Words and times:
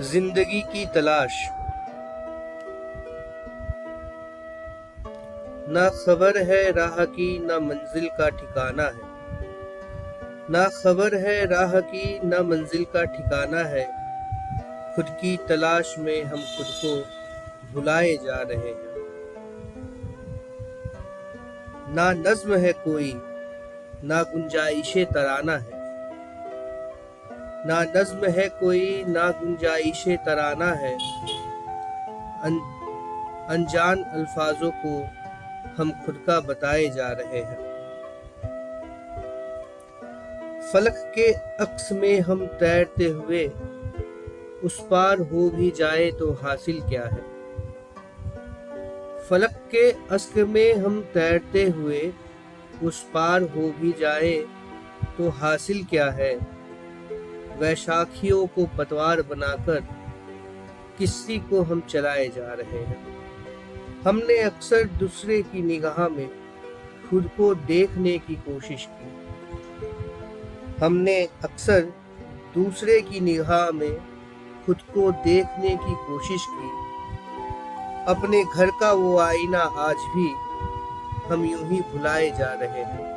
ज़िंदगी 0.00 0.60
की 0.60 0.86
तलाश। 0.86 1.48
ना 5.68 5.88
खबर 5.88 6.42
है 6.42 6.72
राह 6.72 7.04
की, 7.04 7.38
ना 7.38 7.58
मंजिल 7.58 8.08
का 8.08 8.28
ठिकाना 8.28 8.82
है। 8.82 9.14
ना 10.50 10.64
खबर 10.64 11.14
है 11.14 11.46
राह 11.46 11.80
की, 11.80 12.20
ना 12.24 12.42
मंजिल 12.42 12.84
का 12.84 13.04
ठिकाना 13.04 13.58
है। 13.58 13.84
खुद 14.96 15.06
की 15.08 15.36
तलाश 15.36 15.94
में 15.98 16.24
हम 16.24 16.38
खुद 16.38 16.66
को 16.66 17.04
भुलाए 17.72 18.16
जा 18.16 18.42
रहे 18.42 18.68
हैं। 18.68 18.94
ना 21.94 22.12
नज्म 22.12 22.56
है 22.56 22.72
कोई, 22.72 23.20
ना 24.04 24.22
गुंजाइश 24.22 24.96
तराना 24.96 25.56
है। 25.56 25.83
ना 27.66 27.84
नज्म 27.84 28.26
है 28.26 28.48
कोई 28.48 29.04
ना 29.08 29.30
गुंजाइश 29.30 30.04
तराना 30.08 30.66
है। 30.66 30.94
अन, 32.40 32.58
अनजान 33.50 34.02
अल्फाजों 34.02 34.70
को 34.70 35.08
हम 35.76 35.92
खुद 36.06 36.24
का 36.26 36.40
बताए 36.40 36.88
जा 36.88 37.08
रहे 37.08 37.38
हैं। 37.38 37.74
फलक 40.72 41.12
के 41.14 41.32
अक्स 41.32 41.92
में 41.92 42.20
हम 42.20 42.46
तैरते 42.46 43.04
हुए 43.04 43.48
उस 44.64 44.86
पार 44.90 45.18
हो 45.18 45.50
भी 45.50 45.70
जाए 45.70 46.10
तो 46.10 46.32
हासिल 46.32 46.80
क्या 46.80 47.04
है? 47.04 47.34
फलक 49.30 49.68
के 49.70 49.90
अस्क 49.90 50.38
में 50.38 50.74
हम 50.74 51.00
तैरते 51.14 51.64
हुए 51.64 52.12
उस 52.82 53.02
पार 53.14 53.42
हो 53.42 53.74
भी 53.80 53.92
जाए 53.92 54.44
तो 55.18 55.28
हासिल 55.28 55.84
क्या 55.84 56.10
है? 56.10 56.53
वैशाखियों 57.58 58.46
को 58.46 58.66
पतवार 58.78 59.22
बनाकर 59.22 59.80
किसी 60.98 61.38
को 61.38 61.62
हम 61.62 61.80
चलाए 61.80 62.28
जा 62.28 62.52
रहे 62.52 62.78
हैं। 62.78 63.24
हमने 64.06 64.38
अक्सर 64.38 64.84
दूसरे 64.84 65.42
की 65.42 65.62
निगाह 65.62 66.08
में 66.08 66.28
खुद 67.10 67.30
को 67.36 67.54
देखने 67.54 68.18
की 68.18 68.34
कोशिश 68.34 68.88
की। 68.90 69.10
हमने 70.84 71.22
अक्सर 71.24 71.80
दूसरे 72.54 73.00
की 73.00 73.20
निगाह 73.20 73.70
में 73.70 73.96
खुद 74.66 74.76
को 74.94 75.10
देखने 75.12 75.70
की 75.70 75.94
कोशिश 75.94 76.46
की। 76.50 76.68
अपने 78.04 78.44
घर 78.44 78.70
का 78.70 78.92
वो 78.92 79.18
आईना 79.18 79.58
आज 79.58 79.96
भी 79.96 80.28
हम 81.28 81.44
यूँ 81.44 81.68
ही 81.68 81.80
भुलाए 81.80 82.30
जा 82.30 82.52
रहे 82.52 82.84
हैं। 82.84 83.13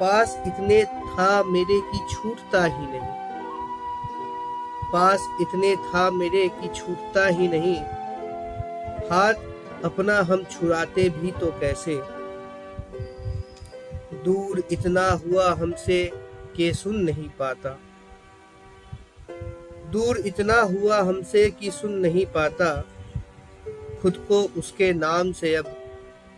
पास 0.00 0.42
इतने 0.46 0.84
था 0.84 1.42
मेरे 1.42 1.80
की 1.80 2.14
छूटता 2.14 2.64
ही 2.64 2.86
नहीं। 2.86 3.26
पास 4.92 5.20
इतने 5.40 5.76
था 5.76 6.10
मेरे 6.10 6.48
की 6.48 6.68
छूटता 6.68 7.26
ही 7.26 7.48
नहीं। 7.48 7.76
हाथ 9.10 9.34
अपना 9.84 10.20
हम 10.20 10.44
छुड़ाते 10.44 11.08
भी 11.08 11.30
तो 11.30 11.46
कैसे? 11.46 12.02
दूर 14.24 14.62
इतना 14.72 15.10
हुआ 15.10 15.52
हमसे 15.54 16.12
के 16.56 16.74
सुन 16.74 16.96
नहीं 16.96 17.28
पाता। 17.28 17.78
दूर 19.90 20.18
इतना 20.18 20.60
हुआ 20.60 21.00
हमसे 21.00 21.50
कि 21.50 21.70
सुन 21.70 21.92
नहीं 21.92 22.26
पाता। 22.26 22.84
खुद 24.02 24.16
को 24.16 24.42
उसके 24.58 24.92
नाम 24.92 25.32
से 25.32 25.54
अब 25.54 25.64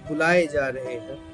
बुलाए 0.08 0.46
जा 0.46 0.68
रहे 0.68 0.94
हैं। 0.94 1.27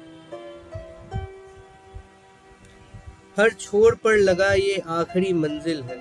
हर 3.39 3.49
छोर 3.49 3.95
पर 3.95 4.17
लगा 4.17 4.53
ये 4.53 4.83
आखिरी 4.87 5.33
मंजिल 5.33 5.83
है। 5.83 5.97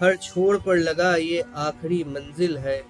हर 0.00 0.16
छोर 0.16 0.60
पर 0.60 0.76
लगा 0.76 1.16
ये 1.16 1.44
आखिरी 1.56 2.04
मंजिल 2.04 2.58
है। 2.58 2.84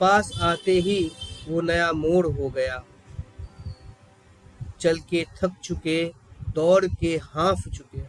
पास 0.00 0.32
आते 0.42 0.72
ही 0.72 1.12
वो 1.48 1.60
नया 1.60 1.92
मोड़ 1.92 2.26
हो 2.26 2.48
गया। 2.48 2.84
चल 4.80 4.96
के 4.98 5.26
थक 5.42 5.52
चुके, 5.64 6.12
दौड़ 6.54 6.84
के 7.00 7.20
हाफ़ 7.22 7.68
चुके। 7.68 8.00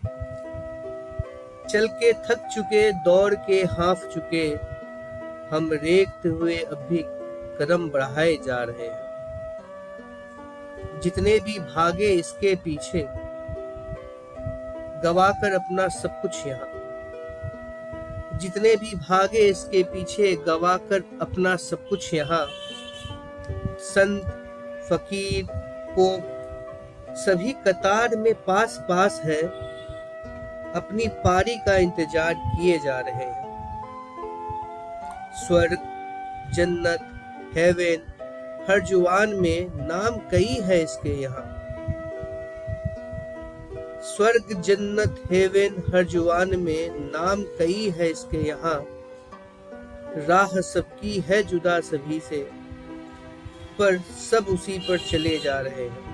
चल 1.70 1.88
के 1.88 2.14
थक 2.14 2.50
चुके, 2.56 2.92
दौड़ 2.92 3.36
के 3.36 3.64
हाफ़ 3.64 4.08
चुके। 4.08 4.48
हम 5.56 5.70
रेखते 5.74 6.30
हुए 6.30 6.58
अब 6.58 6.78
भी 6.78 7.04
कदम 7.60 7.90
बढ़ाए 7.90 8.36
जा 8.36 8.64
रहे 8.64 8.88
हैं। 8.88 9.06
जितने 11.02 11.40
भी 11.40 11.60
भागे 11.60 12.08
इसके 12.08 12.56
पीछे 12.56 13.25
गवाकर 15.04 15.54
अपना 15.54 15.88
सब 15.88 16.22
कुछ 16.22 16.46
यहाँ। 16.48 16.72
जितने 18.38 18.76
भी 18.76 18.96
भागे 18.96 19.40
इसके 19.40 19.84
पीछे, 19.84 20.36
गवाकर 20.36 21.04
अपना 21.22 21.56
सब 21.56 21.88
कुछ 21.88 22.14
यहाँ। 22.14 22.46
संत, 23.82 24.26
फकीर 24.90 25.46
को 26.00 26.08
सभी 27.16 27.52
कतार 27.68 28.16
में 28.16 28.34
पास 28.34 28.78
पास 28.90 29.22
है, 29.26 29.42
अपनी 30.76 31.08
पारी 31.08 31.56
का 31.58 31.76
इंतज़ार 31.78 32.34
किए 32.34 32.80
जा 32.80 33.00
रहे 33.00 33.26
हैं। 33.26 33.44
स्वर्ग, 35.38 35.78
जन्नत 36.56 37.12
हेवन 37.58 38.12
हर 38.70 38.80
जुआन 38.80 39.34
में 39.34 39.88
नाम 39.88 40.18
कई 40.32 40.60
है 40.62 40.82
इसके 40.84 41.22
यहाँ। 41.22 41.65
स्वर्ग 44.06 44.52
जन्नत 44.62 45.22
हेवन 45.32 45.82
हर 45.94 46.04
जुआन 46.06 46.56
में 46.60 46.90
नाम 47.06 47.42
कई 47.60 47.90
है 47.90 48.10
इसके 48.10 48.38
यहाँ। 48.40 48.80
राह 50.28 50.60
सबकी 50.64 51.20
है 51.20 51.42
जुदा 51.44 51.80
सभी 51.82 52.20
से, 52.20 52.42
पर 53.80 53.98
सब 54.20 54.48
उसी 54.50 54.78
पर 54.80 54.98
चले 55.02 55.38
जा 55.38 55.60
रहे 55.60 55.84
हैं। 55.86 56.14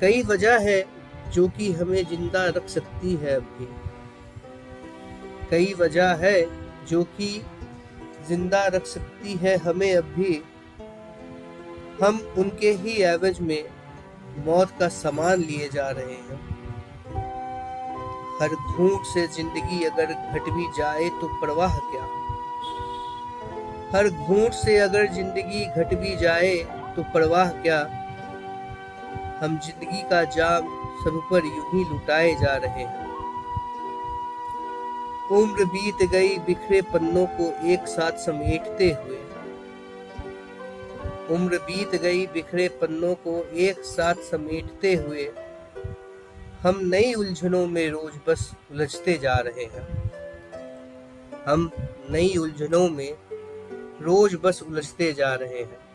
कई 0.00 0.22
वजह 0.22 0.58
है 0.60 0.84
जो 1.34 1.48
कि 1.48 1.70
हमें 1.72 2.02
ज़िंदा 2.06 2.44
रख 2.46 2.68
सकती 2.68 3.14
है 3.16 3.34
अब 3.34 3.46
भी। 3.58 3.68
कई 5.50 5.72
वजह 5.78 6.14
है 6.16 6.40
जो 6.88 7.02
कि 7.16 7.30
ज़िंदा 8.28 8.66
रख 8.66 8.86
सकती 8.86 9.34
है 9.36 9.56
हमें 9.58 9.92
अब 9.94 10.14
भी। 10.16 10.42
हम 12.02 12.20
उनके 12.38 12.70
ही 12.74 13.02
एवज 13.04 13.40
में 13.40 13.62
मौत 14.38 14.70
का 14.80 14.88
सामान 14.88 15.40
लिए 15.40 15.68
जा 15.68 15.88
रहे 15.90 16.14
हैं। 16.14 16.38
हर 18.40 18.54
घूट 18.54 19.04
से 19.04 19.26
ज़िंदगी 19.26 19.84
अगर 19.84 20.12
घट 20.12 20.48
भी 20.50 20.66
जाए 20.78 21.08
तो 21.20 21.28
परवाह 21.42 21.78
क्या? 21.92 22.02
हर 23.92 24.08
घूट 24.08 24.52
से 24.52 24.76
अगर 24.78 25.06
ज़िंदगी 25.12 25.64
घट 25.66 25.94
भी 25.94 26.16
जाए 26.16 26.54
तो 26.96 27.02
परवाह 27.14 27.50
क्या? 27.62 27.80
हम 29.40 29.58
ज़िंदगी 29.58 30.02
का 30.02 30.22
जाम 30.36 30.68
सब 31.04 31.20
पर 31.30 31.46
यूँ 31.46 31.64
ही 31.74 31.84
लुटाए 31.90 32.34
जा 32.34 32.56
रहे 32.56 32.84
हैं। 32.84 33.04
उम्र 35.32 35.64
बीत 35.64 36.02
गई, 36.10 36.36
बिखरे 36.38 36.80
पन्नों 36.82 37.26
को 37.26 37.52
एक 37.66 37.86
साथ 37.88 38.18
समेटते 38.18 38.90
हुए। 38.92 39.18
उम्र 41.30 41.58
बीत 41.58 41.94
गई, 42.02 42.26
बिखरे 42.26 42.68
पन्नों 42.68 43.14
को 43.14 43.42
एक 43.44 43.78
साथ 43.78 44.14
समेटते 44.14 44.94
हुए 44.94 45.30
हम 46.62 46.80
नई 46.82 47.14
उलझनों 47.14 47.66
में 47.66 47.88
रोज 47.90 48.12
बस 48.26 48.50
उलझते 48.72 49.18
जा 49.18 49.34
रहे 49.34 49.64
हैं। 49.64 50.12
हम 51.46 51.70
नई 52.10 52.36
उलझनों 52.36 52.88
में 52.88 53.16
रोज 54.02 54.36
बस 54.42 54.62
उलझते 54.62 55.12
जा 55.12 55.34
रहे 55.34 55.60
हैं। 55.60 55.85